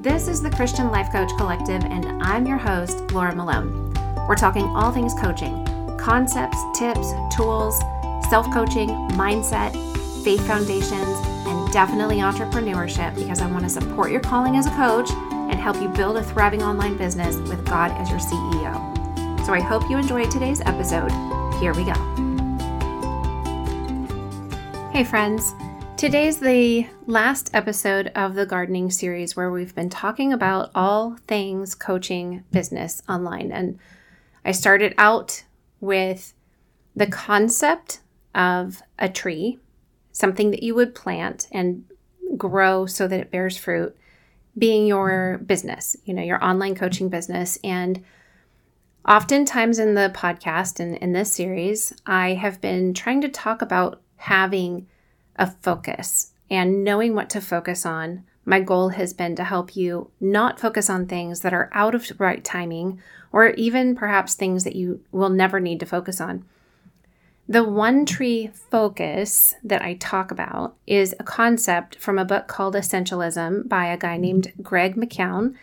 [0.00, 3.92] This is the Christian Life Coach Collective, and I'm your host, Laura Malone.
[4.28, 5.64] We're talking all things coaching
[5.98, 7.76] concepts, tips, tools,
[8.30, 9.72] self coaching, mindset,
[10.22, 11.08] faith foundations,
[11.48, 15.82] and definitely entrepreneurship because I want to support your calling as a coach and help
[15.82, 19.44] you build a thriving online business with God as your CEO.
[19.44, 21.10] So I hope you enjoyed today's episode.
[21.58, 21.94] Here we go.
[24.92, 25.54] Hey, friends.
[25.98, 31.74] Today's the last episode of the gardening series where we've been talking about all things
[31.74, 33.50] coaching business online.
[33.50, 33.80] And
[34.44, 35.42] I started out
[35.80, 36.34] with
[36.94, 37.98] the concept
[38.32, 39.58] of a tree,
[40.12, 41.84] something that you would plant and
[42.36, 43.96] grow so that it bears fruit,
[44.56, 47.58] being your business, you know, your online coaching business.
[47.64, 48.04] And
[49.04, 54.00] oftentimes in the podcast and in this series, I have been trying to talk about
[54.14, 54.86] having
[55.38, 58.24] a focus and knowing what to focus on.
[58.44, 62.10] My goal has been to help you not focus on things that are out of
[62.18, 66.44] right timing or even perhaps things that you will never need to focus on.
[67.50, 72.74] The one tree focus that I talk about is a concept from a book called
[72.74, 75.54] Essentialism by a guy named Greg McKeown.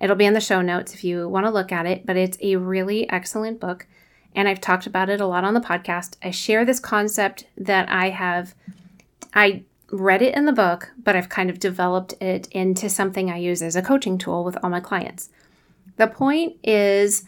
[0.00, 2.38] It'll be in the show notes if you want to look at it, but it's
[2.40, 3.86] a really excellent book.
[4.34, 6.16] And I've talked about it a lot on the podcast.
[6.22, 8.54] I share this concept that I have
[9.36, 13.36] I read it in the book, but I've kind of developed it into something I
[13.36, 15.28] use as a coaching tool with all my clients.
[15.96, 17.24] The point is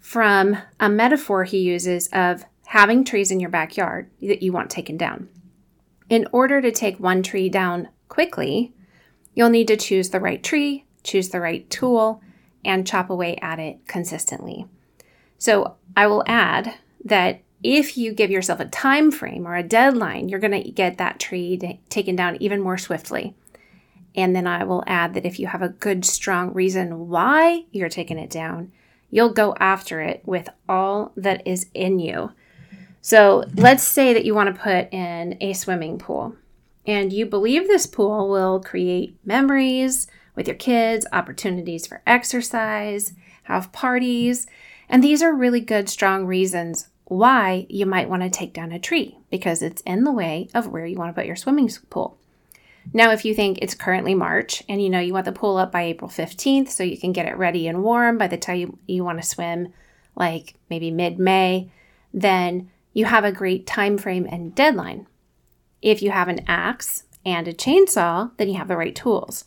[0.00, 4.96] from a metaphor he uses of having trees in your backyard that you want taken
[4.96, 5.28] down.
[6.08, 8.72] In order to take one tree down quickly,
[9.34, 12.22] you'll need to choose the right tree, choose the right tool,
[12.64, 14.66] and chop away at it consistently.
[15.38, 20.28] So I will add that if you give yourself a time frame or a deadline,
[20.28, 23.34] you're going to get that tree taken down even more swiftly.
[24.14, 27.88] And then I will add that if you have a good, strong reason why you're
[27.88, 28.72] taking it down,
[29.10, 32.32] you'll go after it with all that is in you.
[33.02, 36.34] So let's say that you want to put in a swimming pool
[36.86, 43.72] and you believe this pool will create memories with your kids, opportunities for exercise, have
[43.72, 44.46] parties.
[44.88, 48.78] And these are really good, strong reasons why you might want to take down a
[48.78, 52.16] tree because it's in the way of where you want to put your swimming pool.
[52.92, 55.72] Now, if you think it's currently March and you know you want the pool up
[55.72, 58.78] by April 15th so you can get it ready and warm by the time you,
[58.86, 59.72] you want to swim,
[60.14, 61.72] like maybe mid May,
[62.14, 65.08] then you have a great time frame and deadline.
[65.82, 69.46] If you have an axe and a chainsaw, then you have the right tools.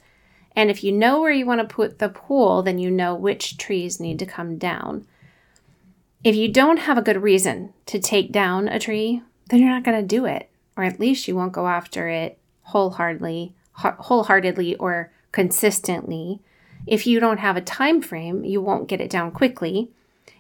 [0.54, 3.58] And if you know where you want to put the pool, then you know which
[3.58, 5.08] trees need to come down.
[6.24, 9.84] If you don't have a good reason to take down a tree, then you're not
[9.84, 15.12] going to do it, or at least you won't go after it wholeheartedly, wholeheartedly or
[15.34, 16.40] consistently.
[16.88, 19.92] If you don't have a time frame, you won't get it down quickly.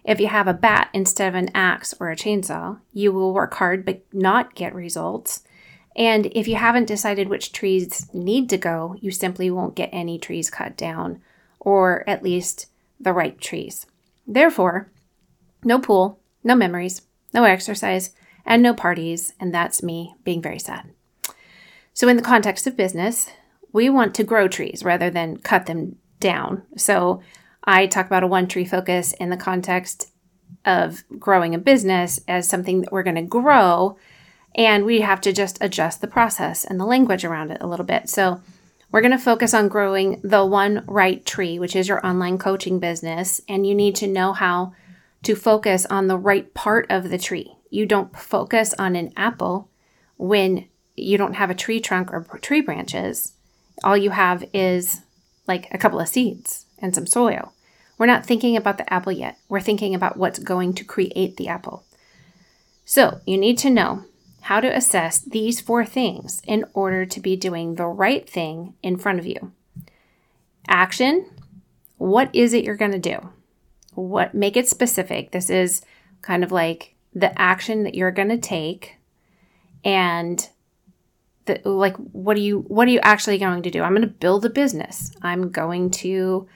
[0.05, 3.53] If you have a bat instead of an axe or a chainsaw, you will work
[3.55, 5.43] hard but not get results.
[5.97, 10.17] And if you haven't decided which trees need to go, you simply won't get any
[10.17, 11.22] trees cut down,
[11.59, 12.67] or at least
[13.01, 13.85] the right trees.
[14.25, 14.89] Therefore,
[15.63, 17.01] no pool, no memories,
[17.34, 18.12] no exercise,
[18.46, 20.90] and no parties, and that's me being very sad.
[21.94, 23.29] So, in the context of business,
[23.72, 26.63] we want to grow trees rather than cut them down.
[26.78, 27.22] So,
[27.63, 30.12] I talk about a one tree focus in the context
[30.66, 33.97] of growing a business as something that we're going to grow,
[34.56, 37.85] and we have to just adjust the process and the language around it a little
[37.85, 38.09] bit.
[38.09, 38.41] So,
[38.91, 42.79] we're going to focus on growing the one right tree, which is your online coaching
[42.79, 44.73] business, and you need to know how
[45.23, 47.56] to focus on the right part of the tree.
[47.69, 49.69] You don't focus on an apple
[50.17, 53.34] when you don't have a tree trunk or tree branches.
[53.84, 55.01] All you have is
[55.47, 57.53] like a couple of seeds and some soil.
[57.97, 59.38] We're not thinking about the apple yet.
[59.50, 61.84] We're thinking about what's going to create the apple.
[62.85, 64.03] So you need to know
[64.41, 68.97] how to assess these four things in order to be doing the right thing in
[68.97, 69.53] front of you.
[70.67, 71.29] Action.
[71.97, 73.29] What is it you're going to do?
[73.95, 75.31] What make it specific.
[75.31, 75.81] This is
[76.22, 78.97] kind of like the action that you're going to take
[79.84, 80.49] and
[81.45, 83.84] the, like what are you what are you actually going to do?
[83.84, 85.11] I'm going to build a business.
[85.22, 86.47] I'm going to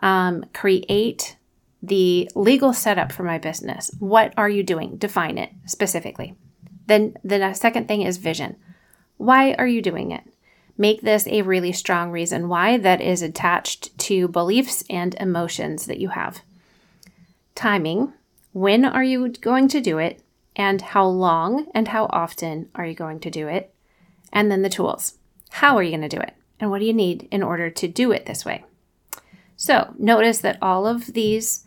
[0.00, 1.36] um, create
[1.82, 3.90] the legal setup for my business.
[3.98, 4.96] What are you doing?
[4.96, 6.34] Define it specifically.
[6.86, 8.56] Then the second thing is vision.
[9.16, 10.22] Why are you doing it?
[10.76, 16.00] Make this a really strong reason why that is attached to beliefs and emotions that
[16.00, 16.42] you have
[17.54, 18.12] timing,
[18.52, 20.22] when are you going to do it,
[20.56, 23.74] and how long and how often are you going to do it,
[24.32, 25.18] and then the tools.
[25.50, 27.88] How are you going to do it, and what do you need in order to
[27.88, 28.64] do it this way?
[29.56, 31.64] So notice that all of these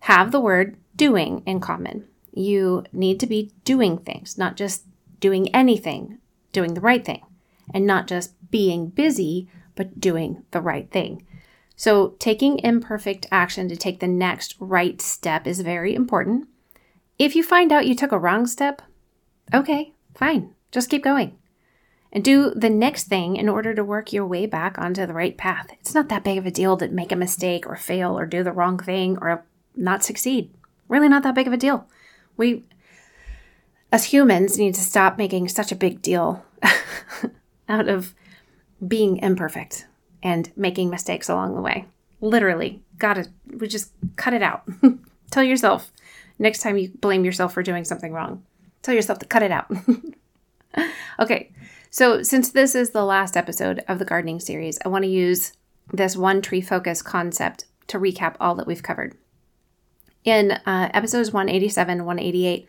[0.00, 2.06] have the word doing in common.
[2.32, 4.84] You need to be doing things, not just
[5.20, 6.18] doing anything,
[6.52, 7.24] doing the right thing,
[7.72, 11.26] and not just being busy, but doing the right thing.
[11.78, 16.48] So, taking imperfect action to take the next right step is very important.
[17.18, 18.80] If you find out you took a wrong step,
[19.52, 21.36] okay, fine, just keep going.
[22.10, 25.36] And do the next thing in order to work your way back onto the right
[25.36, 25.66] path.
[25.78, 28.42] It's not that big of a deal to make a mistake or fail or do
[28.42, 29.44] the wrong thing or
[29.74, 30.50] not succeed.
[30.88, 31.86] Really, not that big of a deal.
[32.38, 32.64] We,
[33.92, 36.42] as humans, need to stop making such a big deal
[37.68, 38.14] out of
[38.86, 39.86] being imperfect
[40.22, 41.86] and making mistakes along the way.
[42.20, 44.62] Literally, gotta, we just cut it out.
[45.30, 45.92] tell yourself
[46.38, 48.42] next time you blame yourself for doing something wrong,
[48.82, 49.70] tell yourself to cut it out.
[51.20, 51.50] okay,
[51.90, 55.52] so since this is the last episode of the gardening series, I want to use
[55.92, 59.16] this one tree focus concept to recap all that we've covered.
[60.24, 62.68] In uh, episodes 187, 188,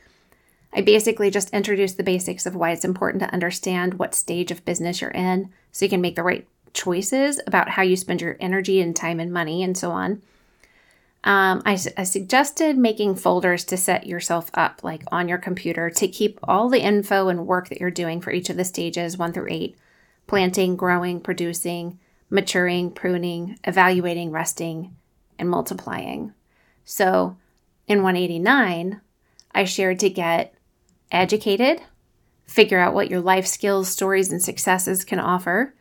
[0.73, 4.65] I basically just introduced the basics of why it's important to understand what stage of
[4.65, 8.37] business you're in so you can make the right choices about how you spend your
[8.39, 10.21] energy and time and money and so on.
[11.23, 16.07] Um, I, I suggested making folders to set yourself up, like on your computer, to
[16.07, 19.33] keep all the info and work that you're doing for each of the stages one
[19.33, 19.75] through eight
[20.27, 21.97] planting, growing, producing,
[22.29, 24.95] maturing, pruning, evaluating, resting,
[25.39, 26.33] and multiplying.
[26.85, 27.37] So
[27.87, 29.01] in 189,
[29.55, 30.53] I shared to get
[31.11, 31.81] educated,
[32.45, 35.73] figure out what your life skills, stories, and successes can offer,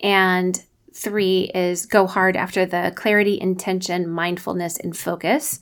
[0.00, 0.62] and
[0.92, 5.60] three is go hard after the clarity, intention, mindfulness, and focus.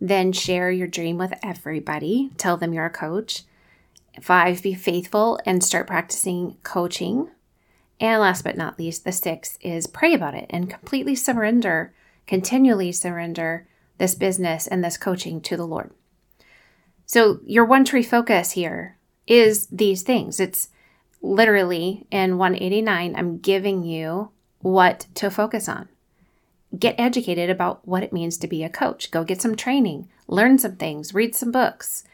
[0.00, 2.30] Then share your dream with everybody.
[2.36, 3.42] Tell them you're a coach.
[4.20, 7.30] Five, be faithful and start practicing coaching.
[8.00, 11.92] And last but not least, the six is pray about it and completely surrender,
[12.26, 13.66] continually surrender
[13.98, 15.92] this business and this coaching to the Lord.
[17.04, 20.40] So, your one tree focus here is these things.
[20.40, 20.68] It's
[21.22, 24.30] literally in 189, I'm giving you
[24.60, 25.88] what to focus on.
[26.78, 29.10] Get educated about what it means to be a coach.
[29.10, 32.04] Go get some training, learn some things, read some books,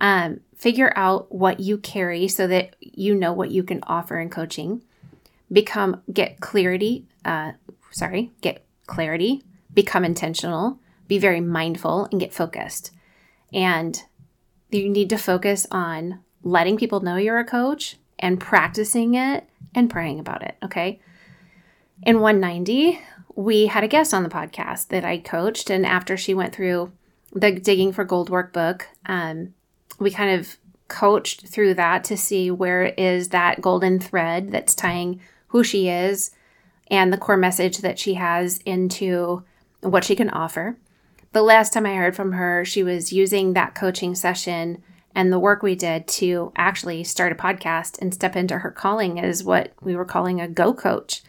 [0.00, 4.30] um, figure out what you carry so that you know what you can offer in
[4.30, 4.82] coaching.
[5.52, 7.52] Become, get clarity, uh,
[7.90, 9.42] sorry, get clarity,
[9.72, 12.90] become intentional, be very mindful, and get focused.
[13.52, 14.02] And
[14.70, 19.90] you need to focus on letting people know you're a coach and practicing it and
[19.90, 20.56] praying about it.
[20.62, 21.00] Okay.
[22.02, 23.00] In 190,
[23.34, 25.70] we had a guest on the podcast that I coached.
[25.70, 26.92] And after she went through
[27.32, 29.54] the Digging for Gold workbook, um,
[29.98, 30.56] we kind of
[30.88, 36.30] coached through that to see where is that golden thread that's tying who she is
[36.88, 39.42] and the core message that she has into
[39.80, 40.76] what she can offer.
[41.32, 44.82] The last time I heard from her, she was using that coaching session
[45.16, 49.16] and the work we did to actually start a podcast and step into her calling
[49.16, 51.22] is what we were calling a go coach,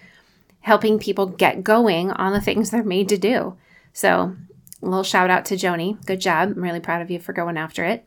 [0.59, 3.55] helping people get going on the things they're made to do.
[3.93, 4.35] So,
[4.81, 6.05] a little shout out to Joni.
[6.05, 6.49] Good job.
[6.49, 8.05] I'm really proud of you for going after it.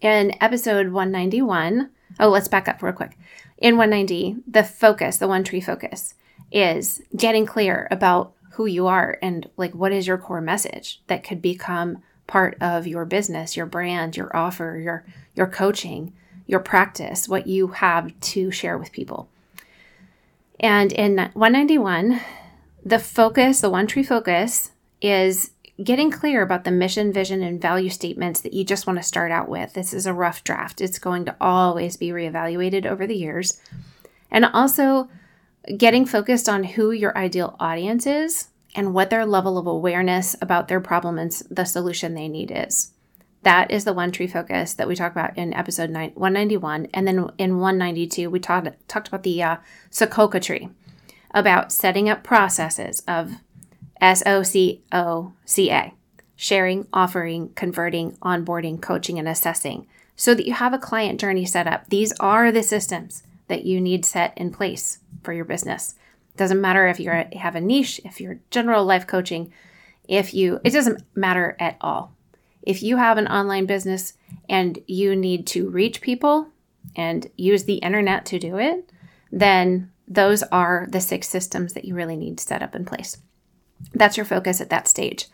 [0.00, 3.18] In episode 191, oh, let's back up real quick.
[3.58, 6.14] In 190, the focus, the one tree focus,
[6.50, 11.22] is getting clear about who you are and like what is your core message that
[11.22, 15.04] could become part of your business, your brand, your offer, your
[15.34, 16.12] your coaching,
[16.46, 19.28] your practice, what you have to share with people.
[20.58, 22.20] And in 191,
[22.84, 24.70] the focus, the one tree focus
[25.02, 25.50] is
[25.82, 29.30] getting clear about the mission, vision, and value statements that you just want to start
[29.30, 29.74] out with.
[29.74, 30.80] This is a rough draft.
[30.80, 33.60] It's going to always be reevaluated over the years.
[34.30, 35.10] And also
[35.76, 40.68] getting focused on who your ideal audience is and what their level of awareness about
[40.68, 42.92] their problem and the solution they need is.
[43.42, 46.88] That is the one tree focus that we talked about in episode 191.
[46.92, 49.56] And then in 192, we talked, talked about the uh,
[50.40, 50.68] tree,
[51.32, 53.32] about setting up processes of
[54.00, 55.94] S O C O C A,
[56.34, 61.66] sharing, offering, converting, onboarding, coaching, and assessing, so that you have a client journey set
[61.66, 61.88] up.
[61.88, 65.94] These are the systems that you need set in place for your business.
[66.36, 69.52] Doesn't matter if you have a niche, if you're general life coaching,
[70.08, 72.14] if you, it doesn't matter at all.
[72.62, 74.14] If you have an online business
[74.48, 76.48] and you need to reach people
[76.94, 78.90] and use the internet to do it,
[79.30, 83.18] then those are the six systems that you really need to set up in place.
[83.94, 85.26] That's your focus at that stage.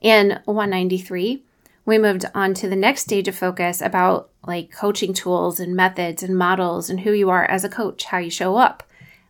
[0.00, 1.44] In 193,
[1.86, 6.22] we moved on to the next stage of focus about like coaching tools and methods
[6.22, 8.82] and models and who you are as a coach, how you show up,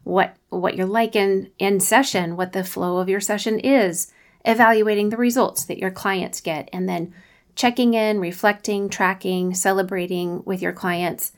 [0.04, 4.12] what what you're like in in session, what the flow of your session is,
[4.44, 7.14] evaluating the results that your clients get, and then
[7.54, 11.32] checking in, reflecting, tracking, celebrating with your clients,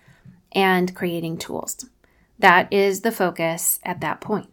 [0.53, 1.87] and creating tools.
[2.39, 4.51] That is the focus at that point.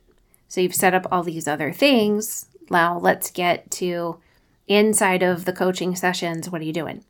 [0.48, 2.48] So you've set up all these other things.
[2.70, 4.20] Now let's get to
[4.68, 6.50] inside of the coaching sessions.
[6.50, 7.04] What are you doing?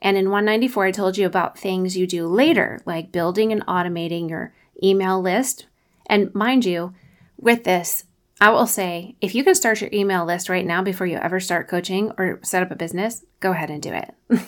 [0.00, 4.28] And in 194, I told you about things you do later, like building and automating
[4.28, 5.66] your email list.
[6.06, 6.94] And mind you,
[7.36, 8.04] with this,
[8.40, 11.40] I will say if you can start your email list right now before you ever
[11.40, 14.14] start coaching or set up a business, go ahead and do it.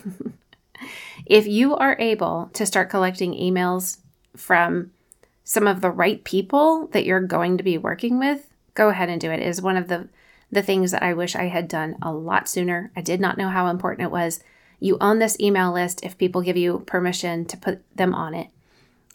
[1.26, 3.98] if you are able to start collecting emails
[4.36, 4.90] from
[5.44, 9.20] some of the right people that you're going to be working with, go ahead and
[9.20, 9.40] do it.
[9.40, 10.08] it is one of the
[10.50, 12.92] the things that I wish I had done a lot sooner.
[12.94, 14.40] I did not know how important it was.
[14.78, 18.48] You own this email list if people give you permission to put them on it.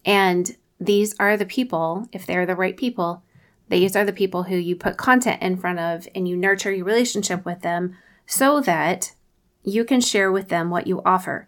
[0.03, 3.21] And these are the people, if they're the right people,
[3.69, 6.85] these are the people who you put content in front of and you nurture your
[6.85, 7.95] relationship with them
[8.25, 9.13] so that
[9.63, 11.47] you can share with them what you offer.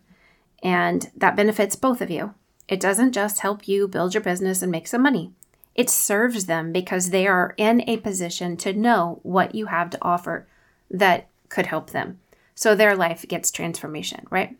[0.61, 2.35] And that benefits both of you.
[2.67, 5.33] It doesn't just help you build your business and make some money.
[5.73, 9.97] It serves them because they are in a position to know what you have to
[10.01, 10.47] offer
[10.91, 12.19] that could help them.
[12.53, 14.55] So their life gets transformation, right?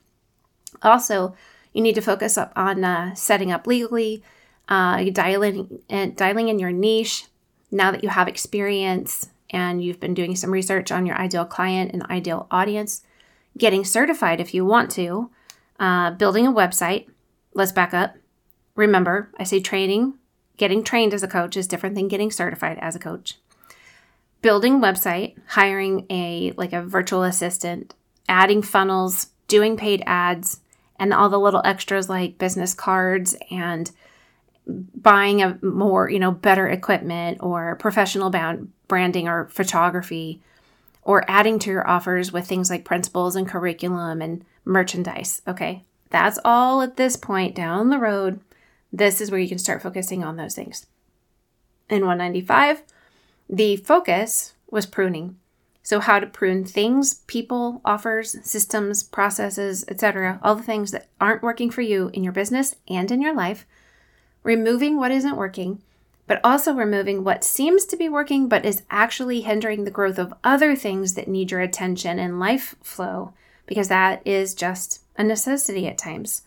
[0.82, 1.36] Also,
[1.74, 4.24] you need to focus up on uh, setting up legally,
[4.70, 7.26] uh, dialing, and dialing in your niche
[7.72, 11.92] now that you have experience and you've been doing some research on your ideal client
[11.92, 13.04] and ideal audience,
[13.58, 15.30] getting certified if you want to,
[15.80, 17.08] uh, building a website.
[17.54, 18.16] Let's back up.
[18.76, 20.16] Remember, I say training
[20.58, 23.40] Getting trained as a coach is different than getting certified as a coach.
[24.42, 27.96] Building website, hiring a like a virtual assistant,
[28.30, 30.60] adding funnels, doing paid ads,
[31.00, 33.92] and all the little extras like business cards and
[34.68, 40.42] buying a more, you know, better equipment or professional bound branding or photography
[41.02, 45.42] or adding to your offers with things like principles and curriculum and merchandise.
[45.48, 45.84] Okay.
[46.10, 48.40] That's all at this point down the road
[48.94, 50.86] this is where you can start focusing on those things.
[51.90, 52.84] In 195,
[53.50, 55.38] the focus was pruning.
[55.82, 61.44] So, how to prune things, people, offers, systems, processes, etc., all the things that aren't
[61.44, 63.66] working for you in your business and in your life,
[64.44, 65.82] removing what isn't working,
[66.28, 70.34] but also removing what seems to be working but is actually hindering the growth of
[70.44, 73.34] other things that need your attention and life flow,
[73.66, 76.44] because that is just a necessity at times.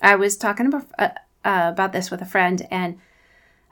[0.00, 1.10] I was talking about, uh,
[1.44, 2.98] uh, about this with a friend, and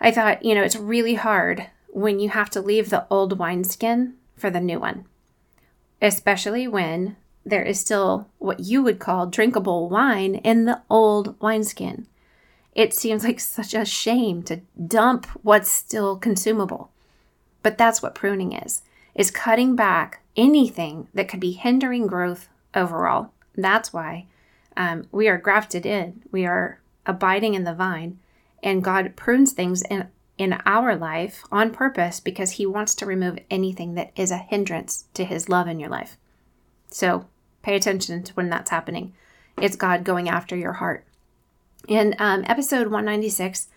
[0.00, 4.14] I thought, you know, it's really hard when you have to leave the old wineskin
[4.36, 5.04] for the new one,
[6.00, 12.06] especially when there is still what you would call drinkable wine in the old wineskin.
[12.74, 16.90] It seems like such a shame to dump what's still consumable.
[17.62, 18.82] But that's what pruning is,
[19.14, 23.32] is cutting back anything that could be hindering growth overall.
[23.56, 24.26] That's why
[24.76, 26.22] um, we are grafted in.
[26.30, 28.18] We are abiding in the vine,
[28.62, 30.08] and God prunes things in
[30.38, 35.04] in our life on purpose because he wants to remove anything that is a hindrance
[35.12, 36.16] to his love in your life.
[36.88, 37.26] So,
[37.60, 39.12] pay attention to when that's happening.
[39.60, 41.04] It's God going after your heart.
[41.88, 43.68] In um, episode 196,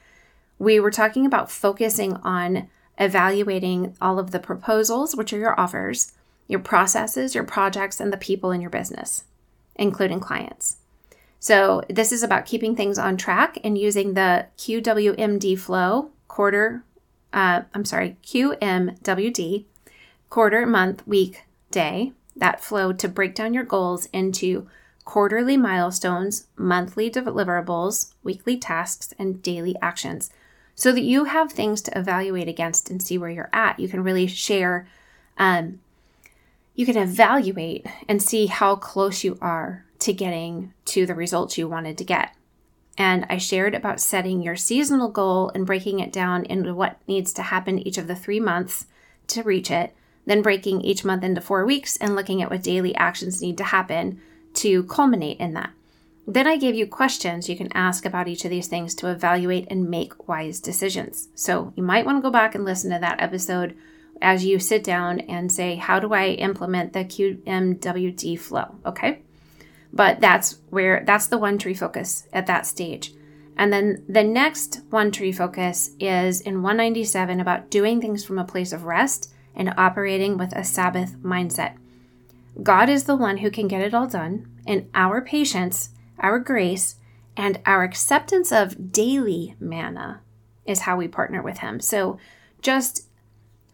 [0.60, 6.12] we were talking about focusing on evaluating all of the proposals, which are your offers,
[6.48, 9.24] your processes, your projects, and the people in your business,
[9.76, 10.78] including clients.
[11.40, 16.84] So this is about keeping things on track and using the QWMD flow quarter,
[17.34, 19.66] uh, I'm sorry, QMWD
[20.30, 24.68] quarter, month, week, day, that flow to break down your goals into
[25.06, 30.30] quarterly milestones, monthly deliverables, weekly tasks, and daily actions
[30.76, 33.80] so that you have things to evaluate against and see where you're at.
[33.80, 34.88] You can really share,
[35.38, 35.80] um,
[36.76, 41.68] you can evaluate and see how close you are to getting to the results you
[41.68, 42.36] wanted to get.
[42.98, 47.34] And I shared about setting your seasonal goal and breaking it down into what needs
[47.34, 48.88] to happen each of the three months
[49.28, 49.96] to reach it,
[50.26, 53.64] then breaking each month into four weeks and looking at what daily actions need to
[53.64, 54.22] happen
[54.64, 55.72] to culminate in that.
[56.26, 59.68] Then I gave you questions you can ask about each of these things to evaluate
[59.70, 61.28] and make wise decisions.
[61.36, 63.76] So you might want to go back and listen to that episode
[64.22, 68.76] as you sit down and say, How do I implement the QMWD flow?
[68.86, 69.20] Okay.
[69.92, 73.14] But that's where that's the one tree focus at that stage.
[73.58, 78.46] And then the next one tree focus is in 197 about doing things from a
[78.46, 81.76] place of rest and operating with a Sabbath mindset.
[82.62, 85.90] God is the one who can get it all done, and our patience,
[86.20, 86.96] our grace,
[87.36, 90.22] and our acceptance of daily manna
[90.66, 91.80] is how we partner with him.
[91.80, 92.18] So
[92.62, 93.08] just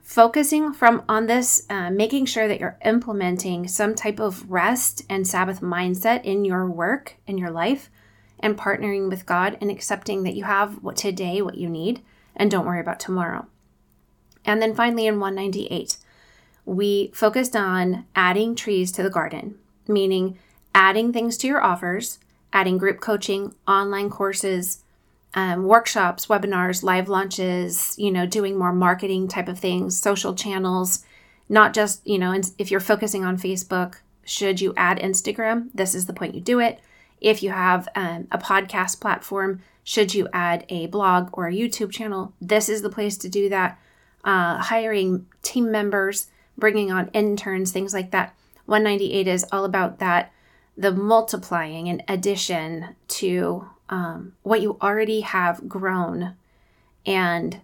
[0.09, 5.27] focusing from on this uh, making sure that you're implementing some type of rest and
[5.27, 7.91] sabbath mindset in your work in your life
[8.39, 12.01] and partnering with god and accepting that you have what today what you need
[12.35, 13.45] and don't worry about tomorrow
[14.43, 15.97] and then finally in 198
[16.65, 20.39] we focused on adding trees to the garden meaning
[20.73, 22.19] adding things to your offers
[22.51, 24.83] adding group coaching online courses
[25.33, 31.05] um, workshops, webinars, live launches, you know, doing more marketing type of things, social channels,
[31.47, 35.69] not just, you know, if you're focusing on Facebook, should you add Instagram?
[35.73, 36.79] This is the point you do it.
[37.21, 41.91] If you have um, a podcast platform, should you add a blog or a YouTube
[41.91, 42.33] channel?
[42.39, 43.79] This is the place to do that.
[44.23, 48.35] Uh, hiring team members, bringing on interns, things like that.
[48.65, 50.31] 198 is all about that
[50.79, 56.35] the multiplying and addition to um, what you already have grown.
[57.05, 57.59] And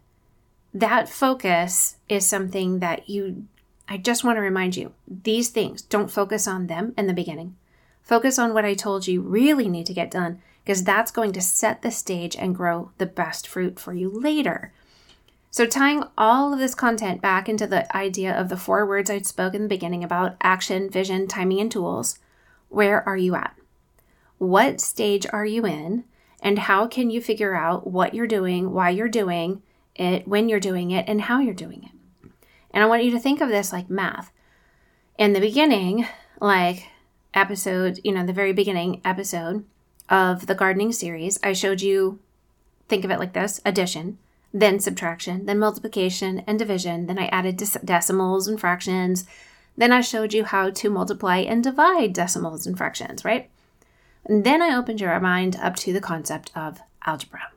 [0.74, 3.46] that focus is something that you,
[3.88, 7.56] I just want to remind you these things, don't focus on them in the beginning.
[8.04, 11.42] Focus on what I told you really need to get done because that's going to
[11.42, 14.74] set the stage and grow the best fruit for you later.
[15.52, 19.22] So, tying all of this content back into the idea of the four words I
[19.22, 22.20] spoke in the beginning about action, vision, timing, and tools,
[22.76, 23.56] where are you at?
[24.38, 26.04] What stage are you in?
[26.42, 29.64] And how can you figure out what you're doing, why you're doing
[29.96, 32.30] it, when you're doing it, and how you're doing it?
[32.72, 34.32] And I want you to think of this like math.
[35.18, 36.06] In the beginning,
[36.42, 36.90] like
[37.34, 39.64] episode, you know, the very beginning episode
[40.10, 42.20] of the gardening series, I showed you,
[42.90, 44.18] think of it like this addition,
[44.54, 47.08] then subtraction, then multiplication and division.
[47.08, 49.26] Then I added decimals and fractions.
[49.78, 53.50] Then I showed you how to multiply and divide decimals and fractions, right?
[54.26, 57.52] And then I opened your mind up to the concept of algebra.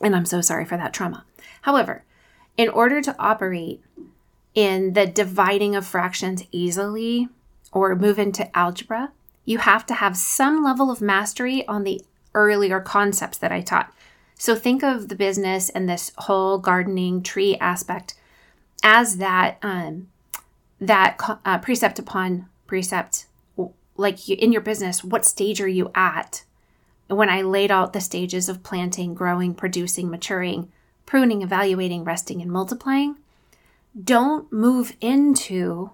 [0.00, 1.24] And I'm so sorry for that trauma.
[1.62, 2.04] However,
[2.56, 3.82] in order to operate
[4.54, 7.28] in the dividing of fractions easily
[7.72, 9.12] or move into algebra,
[9.44, 12.02] you have to have some level of mastery on the
[12.34, 13.92] earlier concepts that I taught.
[14.36, 18.14] So think of the business and this whole gardening tree aspect
[18.82, 20.08] as that um,
[20.80, 23.26] that uh, precept upon precept
[23.96, 26.44] like in your business, what stage are you at?
[27.08, 30.72] When I laid out the stages of planting, growing, producing, maturing,
[31.06, 33.16] pruning, evaluating, resting, and multiplying,
[34.02, 35.90] don't move into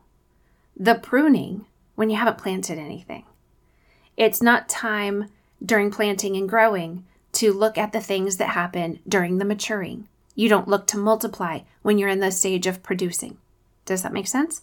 [0.76, 3.24] the pruning when you haven't planted anything.
[4.16, 5.30] It's not time
[5.64, 10.06] during planting and growing to look at the things that happen during the maturing.
[10.34, 13.38] You don't look to multiply when you're in the stage of producing.
[13.86, 14.62] Does that make sense?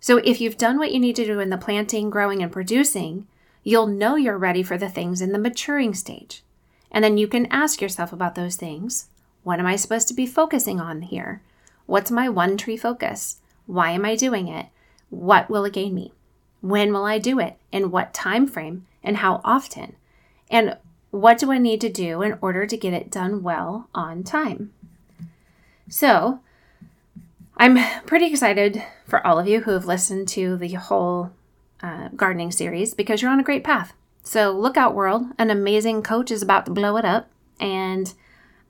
[0.00, 3.26] So if you've done what you need to do in the planting, growing, and producing,
[3.62, 6.42] you'll know you're ready for the things in the maturing stage.
[6.90, 9.08] And then you can ask yourself about those things.
[9.42, 11.42] What am I supposed to be focusing on here?
[11.86, 13.40] What's my one tree focus?
[13.66, 14.66] Why am I doing it?
[15.10, 16.12] What will it gain me?
[16.60, 17.58] When will I do it?
[17.70, 18.86] In what time frame?
[19.02, 19.96] And how often?
[20.50, 20.76] And
[21.10, 24.72] what do I need to do in order to get it done well on time?
[25.88, 26.40] So,
[27.60, 31.30] I'm pretty excited for all of you who have listened to the whole
[31.82, 33.92] uh, gardening series because you're on a great path.
[34.22, 35.26] So look out, world.
[35.38, 37.28] An amazing coach is about to blow it up.
[37.60, 38.14] And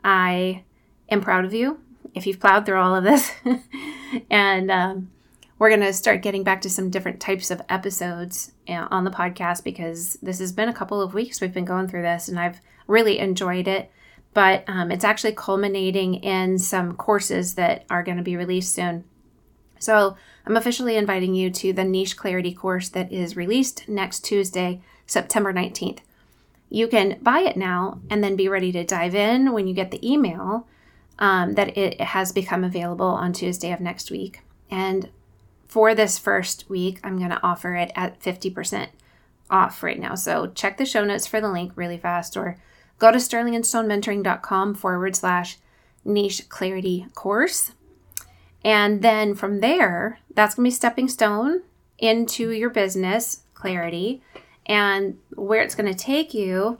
[0.03, 0.65] I
[1.09, 1.79] am proud of you
[2.17, 3.31] if you've plowed through all of this.
[4.31, 5.13] and um,
[5.61, 9.13] we're going to start getting back to some different types of episodes uh, on the
[9.13, 12.41] podcast because this has been a couple of weeks we've been going through this and
[12.41, 13.89] I've really enjoyed it
[14.33, 19.05] but um, it's actually culminating in some courses that are going to be released soon.
[19.79, 20.17] So
[20.47, 25.53] I'm officially inviting you to the Niche Clarity course that is released next Tuesday, September
[25.53, 26.01] 19th.
[26.69, 29.91] You can buy it now and then be ready to dive in when you get
[29.91, 30.69] the email
[31.19, 34.41] um, that it has become available on Tuesday of next week.
[34.71, 35.09] And
[35.67, 38.89] for this first week, I'm going to offer it at 50%
[39.51, 40.15] off right now.
[40.15, 42.57] So check the show notes for the link really fast or
[43.01, 45.59] go to sterlingandstonementoring.com forward slash
[46.05, 47.73] niche clarity course.
[48.63, 51.63] And then from there, that's going to be stepping stone
[51.99, 54.23] into your business clarity.
[54.67, 56.79] And where it's going to take you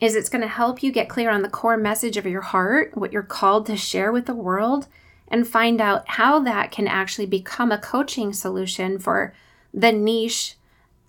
[0.00, 2.96] is it's going to help you get clear on the core message of your heart,
[2.96, 4.86] what you're called to share with the world,
[5.28, 9.34] and find out how that can actually become a coaching solution for
[9.74, 10.56] the niche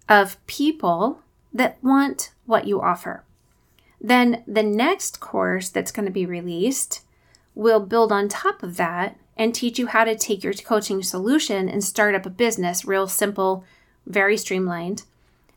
[0.10, 1.22] of people
[1.54, 3.24] that want what you offer.
[3.99, 7.01] Then the next course that's going to be released
[7.55, 11.69] will build on top of that and teach you how to take your coaching solution
[11.69, 13.63] and start up a business real simple,
[14.05, 15.03] very streamlined.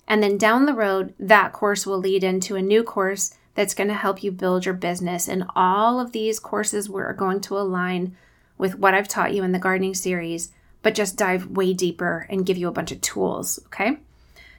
[0.06, 3.88] And then down the road, that course will lead into a new course that's going
[3.88, 5.28] to help you build your business.
[5.28, 8.16] And all of these courses are going to align
[8.58, 12.44] with what I've taught you in the gardening series, but just dive way deeper and
[12.44, 13.58] give you a bunch of tools.
[13.66, 13.98] Okay.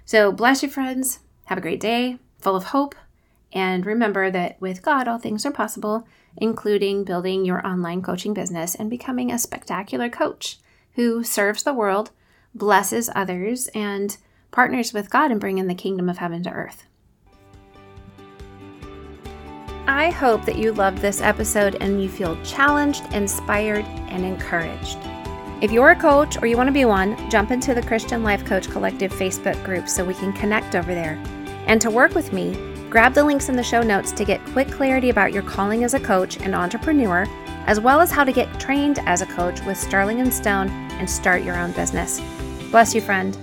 [0.06, 1.20] So, bless you, friends.
[1.46, 2.96] Have a great day, full of hope.
[3.54, 8.76] And remember that with God, all things are possible, including building your online coaching business
[8.76, 10.60] and becoming a spectacular coach
[10.94, 12.12] who serves the world,
[12.56, 14.18] blesses others, and
[14.52, 16.86] partners with God in bringing the kingdom of heaven to earth.
[19.88, 24.98] I hope that you loved this episode and you feel challenged, inspired, and encouraged.
[25.62, 28.46] If you're a coach or you want to be one, jump into the Christian Life
[28.46, 31.22] Coach Collective Facebook group so we can connect over there.
[31.68, 34.70] And to work with me, grab the links in the show notes to get quick
[34.70, 37.26] clarity about your calling as a coach and entrepreneur,
[37.66, 41.10] as well as how to get trained as a coach with Sterling and Stone and
[41.10, 42.20] start your own business.
[42.70, 43.38] Bless you, friend.